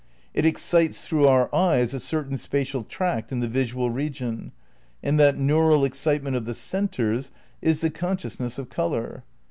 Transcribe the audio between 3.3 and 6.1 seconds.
in the visual region... and that neural ex